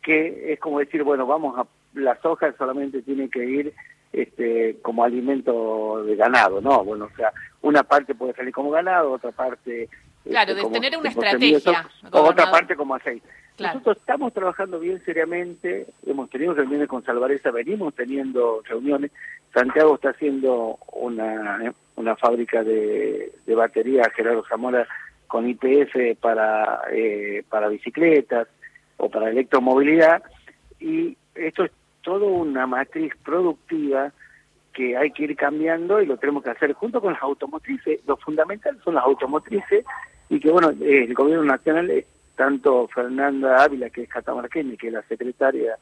que 0.01 0.53
es 0.53 0.59
como 0.59 0.79
decir, 0.79 1.03
bueno, 1.03 1.25
vamos 1.25 1.57
a 1.57 1.65
las 1.93 2.23
hojas 2.25 2.55
solamente 2.57 3.01
tienen 3.01 3.29
que 3.29 3.45
ir 3.45 3.73
este, 4.11 4.77
como 4.81 5.03
alimento 5.03 6.03
de 6.03 6.15
ganado, 6.15 6.61
¿no? 6.61 6.83
Bueno, 6.83 7.05
o 7.11 7.15
sea, 7.15 7.31
una 7.61 7.83
parte 7.83 8.15
puede 8.15 8.33
salir 8.33 8.53
como 8.53 8.71
ganado, 8.71 9.11
otra 9.11 9.31
parte... 9.31 9.89
Claro, 10.23 10.55
de 10.55 10.63
tener 10.65 10.97
una 10.97 11.09
estrategia. 11.09 11.87
otra 12.11 12.51
parte 12.51 12.75
como 12.75 12.95
aceite. 12.95 13.27
Nosotros 13.59 13.97
estamos 13.97 14.33
trabajando 14.33 14.79
bien 14.79 15.03
seriamente, 15.05 15.85
hemos 16.07 16.29
tenido 16.29 16.53
reuniones 16.53 16.87
con 16.87 17.03
Salvareza, 17.03 17.51
venimos 17.51 17.93
teniendo 17.93 18.61
reuniones. 18.65 19.11
Santiago 19.53 19.95
está 19.95 20.09
haciendo 20.09 20.79
una, 20.91 21.71
una 21.95 22.15
fábrica 22.15 22.63
de, 22.63 23.31
de 23.45 23.55
baterías, 23.55 24.11
Gerardo 24.15 24.43
Zamora, 24.49 24.87
con 25.27 25.47
IPF 25.47 26.17
para, 26.19 26.81
eh, 26.91 27.43
para 27.47 27.67
bicicletas 27.67 28.47
o 28.97 29.09
para 29.09 29.29
electromovilidad. 29.29 30.23
Y 30.79 31.15
esto 31.35 31.65
es 31.65 31.71
todo 32.01 32.25
una 32.25 32.65
matriz 32.65 33.13
productiva 33.23 34.11
que 34.73 34.97
hay 34.97 35.11
que 35.11 35.23
ir 35.23 35.35
cambiando 35.35 36.01
y 36.01 36.07
lo 36.07 36.17
tenemos 36.17 36.43
que 36.43 36.49
hacer 36.49 36.73
junto 36.73 36.99
con 36.99 37.13
las 37.13 37.21
automotrices. 37.21 37.99
Lo 38.07 38.17
fundamental 38.17 38.79
son 38.83 38.95
las 38.95 39.03
automotrices 39.03 39.85
y 40.29 40.39
que, 40.39 40.51
bueno, 40.51 40.69
el 40.69 41.13
gobierno 41.13 41.43
nacional 41.43 41.89
tanto 42.35 42.87
Fernanda 42.87 43.63
Ávila, 43.63 43.89
que 43.89 44.03
es 44.03 44.09
catamarqueña, 44.09 44.75
que 44.75 44.87
es 44.87 44.93
la 44.93 45.03
secretaria 45.03 45.77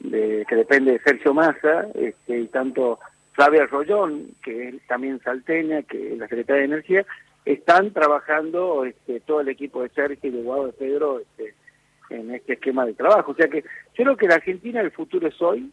de, 0.00 0.46
que 0.48 0.56
depende 0.56 0.92
de 0.92 1.00
Sergio 1.00 1.34
Massa, 1.34 1.88
este, 1.94 2.38
y 2.38 2.46
tanto 2.46 2.98
Flavia 3.32 3.66
Rollón, 3.66 4.28
que 4.42 4.68
es 4.68 4.86
también 4.86 5.20
salteña, 5.20 5.82
que 5.82 6.12
es 6.12 6.18
la 6.18 6.28
secretaria 6.28 6.60
de 6.60 6.66
Energía, 6.66 7.06
están 7.44 7.92
trabajando 7.92 8.84
este, 8.84 9.20
todo 9.20 9.40
el 9.40 9.48
equipo 9.48 9.82
de 9.82 9.88
Sergio 9.90 10.30
y 10.30 10.32
de 10.32 10.42
Guado 10.42 10.66
de 10.66 10.72
Pedro 10.72 11.20
este, 11.20 11.54
en 12.10 12.34
este 12.34 12.54
esquema 12.54 12.84
de 12.84 12.94
trabajo. 12.94 13.32
O 13.32 13.34
sea 13.34 13.48
que 13.48 13.62
yo 13.62 14.04
creo 14.04 14.16
que 14.16 14.28
la 14.28 14.36
Argentina 14.36 14.80
el 14.80 14.90
futuro 14.90 15.28
es 15.28 15.40
hoy, 15.40 15.70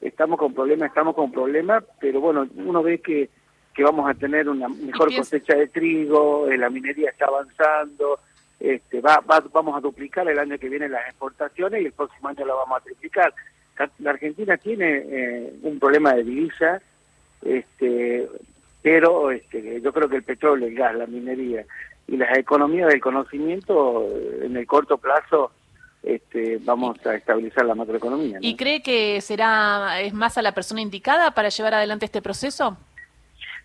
estamos 0.00 0.38
con 0.38 0.54
problemas, 0.54 0.88
estamos 0.88 1.14
con 1.14 1.32
problemas, 1.32 1.84
pero 2.00 2.20
bueno, 2.20 2.46
uno 2.56 2.82
ve 2.82 2.98
que, 3.00 3.28
que 3.78 3.84
vamos 3.84 4.10
a 4.10 4.14
tener 4.14 4.48
una 4.48 4.68
mejor 4.68 5.14
cosecha 5.14 5.54
de 5.54 5.68
trigo, 5.68 6.50
eh, 6.50 6.58
la 6.58 6.68
minería 6.68 7.10
está 7.10 7.26
avanzando, 7.26 8.18
este, 8.58 9.00
va, 9.00 9.22
vamos 9.52 9.76
a 9.76 9.80
duplicar 9.80 10.28
el 10.28 10.36
año 10.36 10.58
que 10.58 10.68
viene 10.68 10.88
las 10.88 11.06
exportaciones 11.06 11.80
y 11.80 11.84
el 11.84 11.92
próximo 11.92 12.26
año 12.26 12.44
la 12.44 12.54
vamos 12.54 12.76
a 12.76 12.82
triplicar. 12.82 13.32
La 14.00 14.10
Argentina 14.10 14.56
tiene 14.56 15.04
eh, 15.08 15.52
un 15.62 15.78
problema 15.78 16.12
de 16.14 16.24
divisa, 16.24 16.82
este, 17.40 18.28
pero 18.82 19.30
este, 19.30 19.80
yo 19.80 19.92
creo 19.92 20.08
que 20.08 20.16
el 20.16 20.24
petróleo, 20.24 20.66
el 20.66 20.74
gas, 20.74 20.96
la 20.96 21.06
minería 21.06 21.64
y 22.08 22.16
las 22.16 22.36
economías 22.36 22.88
del 22.88 23.00
conocimiento 23.00 24.08
eh, 24.10 24.46
en 24.46 24.56
el 24.56 24.66
corto 24.66 24.98
plazo 24.98 25.52
este, 26.02 26.58
vamos 26.62 26.98
a 27.06 27.14
estabilizar 27.14 27.64
la 27.64 27.76
macroeconomía. 27.76 28.38
¿Y 28.40 28.56
cree 28.56 28.82
que 28.82 29.20
será 29.20 30.00
es 30.00 30.12
más 30.12 30.36
a 30.36 30.42
la 30.42 30.50
persona 30.50 30.80
indicada 30.80 31.30
para 31.30 31.48
llevar 31.48 31.74
adelante 31.74 32.06
este 32.06 32.20
proceso? 32.20 32.76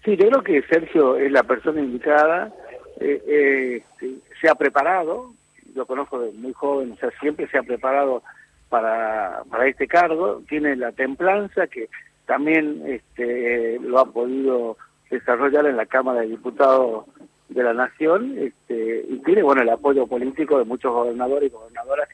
Sí, 0.04 0.18
yo 0.18 0.28
creo 0.28 0.44
que 0.44 0.62
Sergio 0.64 1.18
es 1.18 1.32
la 1.32 1.44
persona 1.44 1.82
indicada. 1.82 2.52
Eh, 3.00 3.82
eh, 4.00 4.10
se 4.42 4.50
ha 4.50 4.56
preparado, 4.56 5.34
lo 5.76 5.86
conozco 5.86 6.20
de 6.20 6.32
muy 6.34 6.54
joven, 6.54 6.92
o 6.92 6.96
sea, 6.98 7.10
siempre 7.20 7.48
se 7.48 7.58
ha 7.58 7.64
preparado 7.64 8.22
para, 8.70 9.44
para 9.50 9.68
este 9.68 9.88
cargo, 9.88 10.42
tiene 10.48 10.76
la 10.76 10.92
templanza 10.92 11.68
que 11.68 11.90
también 12.26 12.82
este, 12.86 13.80
lo 13.80 14.00
ha 14.00 14.06
podido 14.06 14.78
desarrollar 15.10 15.66
en 15.68 15.78
la 15.78 15.86
Cámara 15.86 16.22
de 16.22 16.28
Diputados 16.28 17.06
de 17.50 17.64
la 17.64 17.74
Nación 17.74 18.36
este, 18.38 19.06
y 19.08 19.18
tiene 19.20 19.44
bueno 19.44 19.62
el 19.62 19.70
apoyo 19.70 20.08
político 20.08 20.58
de 20.58 20.66
muchos 20.66 20.92
gobernadores 20.92 21.52
y 21.52 21.54
gobernadoras 21.54 22.10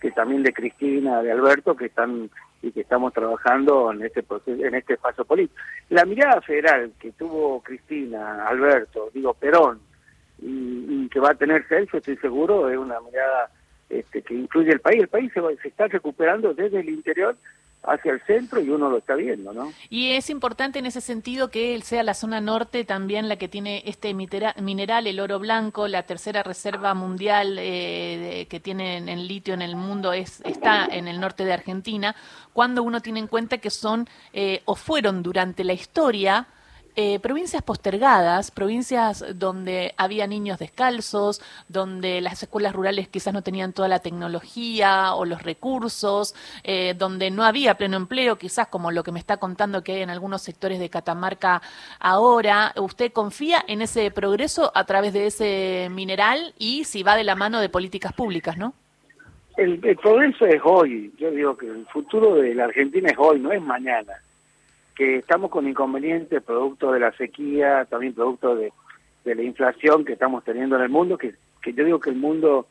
que 0.00 0.10
también 0.12 0.42
de 0.42 0.52
Cristina, 0.52 1.22
de 1.22 1.32
Alberto, 1.32 1.74
que 1.74 1.86
están 1.86 2.30
y 2.66 2.72
que 2.72 2.80
estamos 2.80 3.12
trabajando 3.12 3.92
en 3.92 4.02
este 4.02 4.22
proceso, 4.22 4.64
en 4.64 4.74
este 4.74 4.94
espacio 4.94 5.24
político. 5.24 5.60
La 5.90 6.04
mirada 6.04 6.40
federal 6.40 6.92
que 6.98 7.12
tuvo 7.12 7.62
Cristina, 7.62 8.46
Alberto, 8.46 9.10
digo 9.14 9.34
Perón, 9.34 9.80
y, 10.38 11.08
que 11.08 11.20
va 11.20 11.30
a 11.30 11.34
tener 11.34 11.66
Sergio, 11.68 11.98
estoy 11.98 12.16
seguro, 12.16 12.68
es 12.68 12.76
una 12.76 13.00
mirada 13.00 13.50
este, 13.88 14.22
que 14.22 14.34
incluye 14.34 14.72
el 14.72 14.80
país. 14.80 15.02
El 15.02 15.08
país 15.08 15.32
se, 15.32 15.40
se 15.62 15.68
está 15.68 15.86
recuperando 15.86 16.52
desde 16.52 16.80
el 16.80 16.88
interior 16.88 17.36
hacia 17.86 18.12
el 18.12 18.20
centro 18.22 18.60
y 18.60 18.68
uno 18.68 18.90
lo 18.90 18.98
está 18.98 19.14
viendo, 19.14 19.52
¿no? 19.52 19.72
Y 19.88 20.12
es 20.12 20.30
importante 20.30 20.78
en 20.78 20.86
ese 20.86 21.00
sentido 21.00 21.50
que 21.50 21.80
sea 21.82 22.02
la 22.02 22.14
zona 22.14 22.40
norte 22.40 22.84
también 22.84 23.28
la 23.28 23.36
que 23.36 23.48
tiene 23.48 23.82
este 23.86 24.12
mineral, 24.14 25.06
el 25.06 25.20
oro 25.20 25.38
blanco, 25.38 25.88
la 25.88 26.02
tercera 26.04 26.42
reserva 26.42 26.94
mundial 26.94 27.56
eh, 27.58 28.46
que 28.50 28.60
tiene 28.60 28.96
en 28.98 29.26
litio 29.26 29.54
en 29.54 29.62
el 29.62 29.76
mundo 29.76 30.12
es 30.12 30.40
está 30.44 30.86
en 30.86 31.08
el 31.08 31.20
norte 31.20 31.44
de 31.44 31.52
Argentina, 31.52 32.14
cuando 32.52 32.82
uno 32.82 33.00
tiene 33.00 33.20
en 33.20 33.26
cuenta 33.26 33.58
que 33.58 33.70
son 33.70 34.08
eh, 34.32 34.62
o 34.64 34.74
fueron 34.74 35.22
durante 35.22 35.64
la 35.64 35.72
historia 35.72 36.46
eh, 36.98 37.20
provincias 37.20 37.62
postergadas, 37.62 38.50
provincias 38.50 39.22
donde 39.34 39.92
había 39.98 40.26
niños 40.26 40.58
descalzos, 40.58 41.42
donde 41.68 42.22
las 42.22 42.42
escuelas 42.42 42.72
rurales 42.72 43.06
quizás 43.08 43.34
no 43.34 43.42
tenían 43.42 43.74
toda 43.74 43.86
la 43.86 43.98
tecnología 43.98 45.14
o 45.14 45.26
los 45.26 45.42
recursos, 45.42 46.34
eh, 46.64 46.94
donde 46.96 47.30
no 47.30 47.44
había 47.44 47.74
pleno 47.74 47.98
empleo, 47.98 48.36
quizás 48.36 48.68
como 48.68 48.90
lo 48.90 49.04
que 49.04 49.12
me 49.12 49.18
está 49.18 49.36
contando 49.36 49.84
que 49.84 49.92
hay 49.92 50.02
en 50.02 50.08
algunos 50.08 50.40
sectores 50.40 50.78
de 50.78 50.88
Catamarca 50.88 51.60
ahora. 52.00 52.72
¿Usted 52.76 53.12
confía 53.12 53.62
en 53.68 53.82
ese 53.82 54.10
progreso 54.10 54.72
a 54.74 54.84
través 54.84 55.12
de 55.12 55.26
ese 55.26 55.88
mineral 55.90 56.54
y 56.58 56.84
si 56.84 57.02
va 57.02 57.14
de 57.14 57.24
la 57.24 57.34
mano 57.34 57.60
de 57.60 57.68
políticas 57.68 58.14
públicas, 58.14 58.56
no? 58.56 58.72
El, 59.58 59.84
el 59.84 59.96
progreso 59.96 60.46
es 60.46 60.62
hoy. 60.64 61.12
Yo 61.18 61.30
digo 61.30 61.58
que 61.58 61.66
el 61.66 61.84
futuro 61.92 62.36
de 62.36 62.54
la 62.54 62.64
Argentina 62.64 63.10
es 63.10 63.18
hoy, 63.18 63.38
no 63.38 63.52
es 63.52 63.60
mañana 63.60 64.14
que 64.96 65.16
estamos 65.16 65.50
con 65.50 65.68
inconvenientes 65.68 66.42
producto 66.42 66.90
de 66.90 67.00
la 67.00 67.12
sequía, 67.12 67.84
también 67.84 68.14
producto 68.14 68.56
de, 68.56 68.72
la 69.24 69.42
inflación 69.42 70.04
que 70.04 70.12
estamos 70.12 70.44
teniendo 70.44 70.76
en 70.76 70.82
el 70.82 70.88
mundo, 70.88 71.18
que, 71.18 71.34
que 71.60 71.72
yo 71.72 71.84
digo 71.84 72.00
que 72.00 72.10
el 72.10 72.16
mundo 72.16 72.66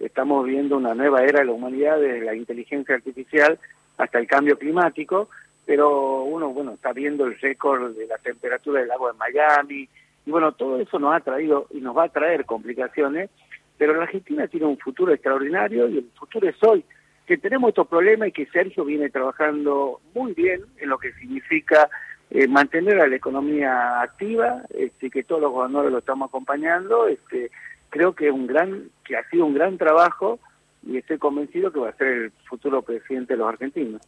estamos 0.00 0.44
viendo 0.44 0.76
una 0.76 0.94
nueva 0.94 1.22
era 1.22 1.38
de 1.38 1.46
la 1.46 1.52
humanidad, 1.52 2.00
desde 2.00 2.24
la 2.24 2.34
inteligencia 2.34 2.96
artificial 2.96 3.58
hasta 3.96 4.18
el 4.18 4.26
cambio 4.26 4.58
climático, 4.58 5.28
pero 5.64 6.24
uno, 6.24 6.48
bueno, 6.48 6.72
está 6.72 6.92
viendo 6.92 7.26
el 7.26 7.38
récord 7.38 7.96
de 7.96 8.06
la 8.06 8.18
temperatura 8.18 8.80
del 8.80 8.90
agua 8.90 9.12
de 9.12 9.18
Miami, 9.18 9.88
y 10.26 10.30
bueno, 10.30 10.52
todo 10.52 10.80
eso 10.80 10.98
nos 10.98 11.14
ha 11.14 11.20
traído 11.20 11.66
y 11.70 11.80
nos 11.80 11.96
va 11.96 12.04
a 12.04 12.08
traer 12.08 12.44
complicaciones, 12.44 13.30
pero 13.78 13.94
la 13.94 14.02
Argentina 14.02 14.46
tiene 14.48 14.66
un 14.66 14.78
futuro 14.78 15.12
extraordinario 15.12 15.88
y 15.88 15.98
el 15.98 16.10
futuro 16.18 16.48
es 16.48 16.62
hoy, 16.62 16.84
que 17.30 17.38
tenemos 17.38 17.68
estos 17.68 17.86
problemas 17.86 18.26
y 18.26 18.32
que 18.32 18.46
Sergio 18.46 18.84
viene 18.84 19.08
trabajando 19.08 20.00
muy 20.16 20.34
bien 20.34 20.62
en 20.78 20.88
lo 20.88 20.98
que 20.98 21.12
significa 21.12 21.88
eh, 22.28 22.48
mantener 22.48 23.00
a 23.00 23.06
la 23.06 23.14
economía 23.14 24.00
activa, 24.00 24.64
este, 24.70 25.10
que 25.10 25.22
todos 25.22 25.40
los 25.40 25.52
gobernadores 25.52 25.92
lo 25.92 25.98
estamos 25.98 26.28
acompañando, 26.28 27.06
este, 27.06 27.52
creo 27.88 28.16
que 28.16 28.26
es 28.26 28.32
un 28.32 28.48
gran, 28.48 28.90
que 29.04 29.16
ha 29.16 29.22
sido 29.30 29.46
un 29.46 29.54
gran 29.54 29.78
trabajo 29.78 30.40
y 30.84 30.96
estoy 30.96 31.18
convencido 31.18 31.70
que 31.70 31.78
va 31.78 31.90
a 31.90 31.96
ser 31.96 32.08
el 32.08 32.32
futuro 32.48 32.82
presidente 32.82 33.34
de 33.34 33.38
los 33.38 33.48
argentinos. 33.48 34.02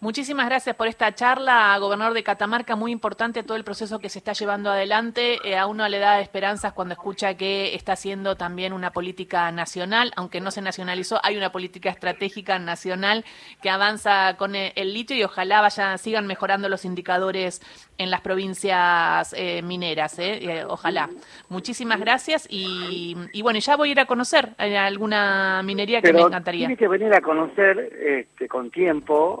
Muchísimas 0.00 0.46
gracias 0.46 0.76
por 0.76 0.86
esta 0.86 1.14
charla, 1.14 1.74
gobernador 1.78 2.12
de 2.12 2.22
Catamarca. 2.22 2.76
Muy 2.76 2.92
importante 2.92 3.42
todo 3.42 3.56
el 3.56 3.64
proceso 3.64 4.00
que 4.00 4.10
se 4.10 4.18
está 4.18 4.34
llevando 4.34 4.70
adelante. 4.70 5.38
Eh, 5.44 5.56
a 5.56 5.66
uno 5.66 5.88
le 5.88 5.98
da 5.98 6.20
esperanzas 6.20 6.74
cuando 6.74 6.92
escucha 6.92 7.38
que 7.38 7.74
está 7.74 7.92
haciendo 7.94 8.36
también 8.36 8.74
una 8.74 8.90
política 8.90 9.50
nacional, 9.50 10.12
aunque 10.16 10.42
no 10.42 10.50
se 10.50 10.60
nacionalizó, 10.60 11.20
hay 11.22 11.38
una 11.38 11.52
política 11.52 11.88
estratégica 11.88 12.58
nacional 12.58 13.24
que 13.62 13.70
avanza 13.70 14.36
con 14.36 14.54
el, 14.54 14.92
litio 14.92 15.16
y 15.16 15.24
ojalá 15.24 15.62
vayan, 15.62 15.98
sigan 15.98 16.26
mejorando 16.26 16.68
los 16.68 16.84
indicadores 16.84 17.62
en 17.96 18.10
las 18.10 18.20
provincias 18.20 19.34
eh, 19.38 19.62
mineras. 19.62 20.18
Eh, 20.18 20.64
ojalá. 20.68 21.08
Muchísimas 21.48 21.98
gracias 21.98 22.46
y, 22.50 23.40
bueno, 23.42 23.58
ya 23.58 23.76
voy 23.76 23.88
a 23.88 23.92
ir 23.92 24.00
a 24.00 24.06
conocer 24.06 24.50
alguna 24.58 25.62
minería 25.64 26.02
que 26.02 26.12
me 26.12 26.20
encantaría. 26.20 26.66
Tiene 26.66 26.76
que 26.76 26.88
venir 26.88 27.14
a 27.14 27.22
conocer 27.22 27.78
este, 28.04 28.48
con 28.48 28.70
tiempo 28.70 29.40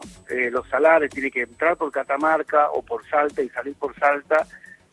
los 0.50 0.68
salares, 0.68 1.10
tiene 1.10 1.30
que 1.30 1.42
entrar 1.42 1.76
por 1.76 1.90
Catamarca 1.90 2.70
o 2.70 2.82
por 2.82 3.06
Salta 3.08 3.42
y 3.42 3.48
salir 3.48 3.74
por 3.74 3.94
Salta 3.98 4.46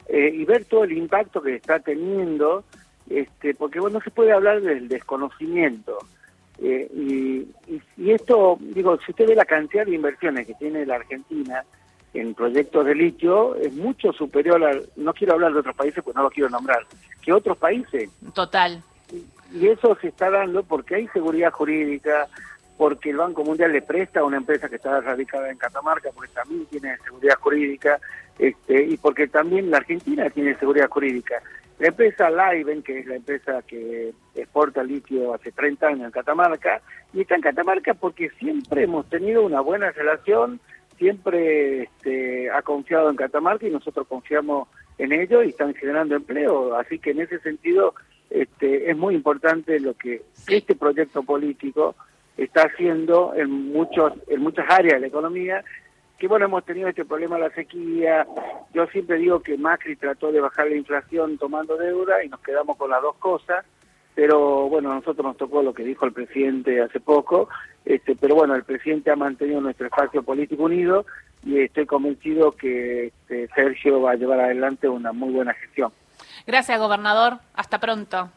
eh, 0.08 0.31
y 0.34 0.43
ver 0.46 0.65
todo 0.65 0.84
el 0.84 0.91
impacto 0.93 1.41
que 1.41 1.55
está 1.55 1.79
teniendo, 1.79 2.63
este, 3.10 3.53
porque 3.53 3.79
bueno, 3.79 4.00
no 4.00 4.03
se 4.03 4.12
puede 4.12 4.31
hablar 4.31 4.62
del 4.62 4.88
desconocimiento. 4.88 5.98
Eh, 6.62 6.88
y, 6.93 7.74
y, 7.98 8.12
esto, 8.12 8.58
digo, 8.60 8.98
si 9.05 9.12
usted 9.12 9.27
ve 9.27 9.36
la 9.36 9.46
cantidad 9.46 9.86
de 9.86 9.96
inversiones 9.96 10.46
que 10.46 10.53
tiene 10.55 10.86
la 10.86 10.96
Argentina 10.96 11.63
en 12.13 12.34
proyectos 12.34 12.86
de 12.86 12.93
litio, 12.93 13.55
es 13.55 13.74
mucho 13.74 14.12
superior 14.12 14.63
al, 14.63 14.89
no 14.98 15.13
quiero 15.13 15.34
hablar 15.34 15.53
de 15.53 15.60
otros 15.60 15.75
países, 15.75 16.03
pues 16.03 16.15
no 16.15 16.24
lo 16.24 16.29
quiero 16.29 16.50
nombrar, 16.50 16.86
que 17.22 17.31
otros 17.34 17.58
países. 17.58 18.10
Total. 18.34 18.84
y 19.53 19.67
eso 19.67 19.98
se 20.01 20.10
está 20.10 20.29
dando 20.29 20.63
porque 20.63 20.96
hay 20.96 21.08
seguridad 21.08 21.51
jurídica, 21.51 22.27
porque 22.82 23.12
el 23.12 23.18
Banco 23.18 23.44
Mundial 23.44 23.74
le 23.74 23.84
presta 23.84 24.22
a 24.22 24.24
una 24.24 24.38
empresa 24.38 24.68
que 24.68 24.78
está 24.78 25.00
radicada 25.02 25.52
en 25.52 25.58
Catamarca, 25.60 26.10
porque 26.16 26.34
también 26.34 26.66
tiene 26.66 26.98
seguridad 27.06 27.36
jurídica, 27.40 28.00
este, 28.40 28.86
y 28.86 28.98
porque 28.98 29.28
también 29.28 29.70
la 29.70 29.78
Argentina 29.78 30.28
tiene 30.32 30.56
seguridad 30.56 30.90
jurídica. 30.90 31.44
La 31.78 31.90
empresa 31.90 32.32
Laiven, 32.32 32.82
que 32.82 32.98
es 32.98 33.06
la 33.06 33.18
empresa 33.18 33.62
que 33.68 34.16
exporta 34.34 34.84
litio 34.84 35.32
hace 35.36 35.52
30 35.52 35.88
años 35.90 36.06
en 36.06 36.10
Catamarca, 36.12 36.82
y 37.14 37.22
está 37.22 37.36
en 37.36 37.42
Catamarca 37.42 37.94
porque 37.94 38.32
siempre 38.40 38.86
hemos 38.86 39.08
tenido 39.12 39.46
una 39.46 39.62
buena 39.62 39.92
relación, 39.92 40.60
siempre 40.98 41.84
este, 41.84 42.50
ha 42.50 42.64
confiado 42.64 43.12
en 43.12 43.16
Catamarca 43.16 43.68
y 43.68 43.70
nosotros 43.70 44.08
confiamos 44.08 44.70
en 44.98 45.12
ello 45.12 45.44
y 45.44 45.50
están 45.50 45.76
generando 45.76 46.16
empleo. 46.16 46.76
Así 46.76 46.98
que 46.98 47.12
en 47.12 47.22
ese 47.22 47.38
sentido 47.42 47.94
este, 48.32 48.90
es 48.90 48.98
muy 48.98 49.14
importante 49.14 49.80
lo 49.80 49.94
que 49.94 50.24
este 50.48 50.74
proyecto 50.74 51.22
político 51.22 51.96
está 52.44 52.64
haciendo 52.64 53.34
en 53.36 53.72
muchos 53.72 54.14
en 54.28 54.42
muchas 54.42 54.66
áreas 54.70 54.96
de 54.96 55.02
la 55.02 55.08
economía 55.08 55.64
que 56.18 56.28
bueno 56.28 56.46
hemos 56.46 56.66
tenido 56.66 56.88
este 56.88 57.06
problema 57.06 57.36
de 57.36 57.42
la 57.44 57.56
sequía. 57.56 58.28
Yo 58.74 58.86
siempre 58.88 59.18
digo 59.18 59.42
que 59.42 59.58
Macri 59.58 59.96
trató 59.96 60.32
de 60.32 60.40
bajar 60.40 60.68
la 60.68 60.76
inflación 60.76 61.38
tomando 61.38 61.78
deuda 61.78 62.24
y 62.24 62.30
nos 62.30 62.40
quedamos 62.42 62.78
con 62.78 62.90
las 62.90 63.02
dos 63.02 63.16
cosas 63.18 63.66
pero 64.14 64.68
bueno 64.70 64.94
nosotros 64.94 65.26
nos 65.26 65.38
tocó 65.38 65.64
lo 65.64 65.74
que 65.74 65.84
dijo 65.84 66.06
el 66.06 66.14
presidente 66.14 66.82
hace 66.82 67.00
poco 67.00 67.48
este 67.86 68.16
pero 68.16 68.36
bueno 68.36 68.56
el 68.56 68.64
presidente 68.64 69.10
ha 69.10 69.16
mantenido 69.16 69.62
nuestro 69.62 69.88
espacio 69.88 70.22
político 70.22 70.64
unido 70.64 71.06
y 71.44 71.60
estoy 71.60 71.86
convencido 71.86 72.52
que 72.52 73.08
este, 73.08 73.48
Sergio 73.56 74.01
va 74.01 74.12
a 74.12 74.16
llevar 74.16 74.40
adelante 74.40 74.88
una 74.88 75.12
muy 75.12 75.34
buena 75.34 75.54
gestión. 75.56 75.92
Gracias 76.46 76.80
gobernador. 76.80 77.40
Hasta 77.56 77.80
pronto 77.80 78.30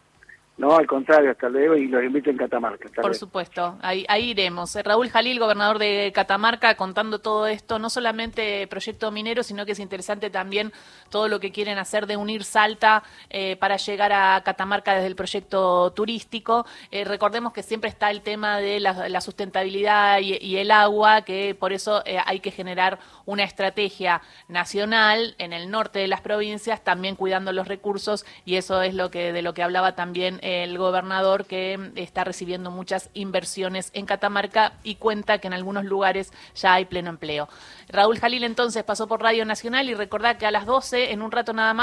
no, 0.57 0.77
al 0.77 0.87
contrario, 0.87 1.33
hasta 1.33 1.49
luego 1.49 1.75
y 1.75 1.89
los 1.89 2.05
invito 2.05 2.31
en 2.31 2.37
Catamarca. 2.37 2.89
Por 3.03 3.17
supuesto, 3.17 3.77
ahí, 3.83 4.07
ahí 4.09 4.31
iremos. 4.31 4.77
Eh, 4.77 4.85
Raúl 4.85 5.11
Jalil, 5.11 5.41
gobernador 5.41 5.81
de 5.81 6.13
Catamarca, 6.15 6.77
contando 6.77 7.19
todo 7.19 7.49
esto, 7.49 7.81
no 7.81 7.91
solamente 7.91 8.65
proyecto 8.69 9.11
minero, 9.11 9.43
sino 9.43 9.67
que 9.67 9.73
es 9.73 9.81
interesante 9.81 10.31
también 10.31 10.73
todo 11.11 11.27
lo 11.27 11.41
que 11.41 11.51
quieren 11.51 11.77
hacer 11.79 12.07
de 12.07 12.17
unir 12.17 12.45
Salta 12.45 13.03
eh, 13.31 13.57
para 13.57 13.79
llegar 13.79 14.13
a 14.13 14.41
Catamarca 14.45 14.95
desde 14.95 15.09
el 15.09 15.17
proyecto 15.17 15.93
turístico. 15.93 16.67
Eh, 16.93 17.03
recordemos 17.03 17.53
que 17.53 17.65
siempre 17.65 17.91
está 17.91 18.13
el 18.13 18.23
tema 18.23 18.59
de 18.59 18.79
la, 18.79 19.21
sustentabilidad 19.21 20.21
y, 20.21 20.57
el 20.57 20.71
agua, 20.71 21.23
que 21.23 21.57
por 21.59 21.73
eso 21.73 22.05
hay 22.27 22.41
que 22.41 22.51
generar 22.53 23.01
una 23.25 23.43
estrategia 23.43 24.21
nacional 24.49 25.35
en 25.39 25.53
el 25.53 25.71
norte 25.71 25.99
de 25.99 26.07
las 26.07 26.21
provincias, 26.21 26.85
también 26.85 27.17
cuidando 27.17 27.53
los 27.53 27.67
recursos, 27.67 28.25
y 28.45 28.57
eso 28.57 28.83
es 28.83 28.95
lo 28.95 29.11
que 29.11 29.33
de 29.33 29.43
lo 29.43 29.55
que 29.55 29.63
hablaba 29.63 29.97
también 29.97 30.41
el 30.45 30.77
gobernador 30.77 31.47
que 31.47 31.91
está 31.97 32.23
recibiendo 32.23 32.71
muchas 32.71 33.11
inversiones 33.15 33.91
en 33.95 34.07
Catamarca 34.07 34.75
y 34.85 34.97
cuenta 34.97 35.39
que 35.39 35.47
en 35.47 35.55
algunos 35.55 35.87
lugares 35.87 36.33
ya 36.55 36.75
hay 36.75 36.85
pleno 36.85 37.11
empleo. 37.11 37.49
Raúl 37.89 38.19
Jalil 38.21 38.45
entonces 38.45 38.85
pasó 38.85 39.09
por 39.09 39.23
Radio 39.23 39.45
Nacional 39.47 39.89
y 39.89 39.95
recordá 39.95 40.39
que 40.39 40.47
a 40.47 40.51
las 40.51 40.67
12, 40.67 41.13
en 41.13 41.23
un 41.23 41.33
rato 41.33 41.53
nada 41.55 41.73
más, 41.75 41.83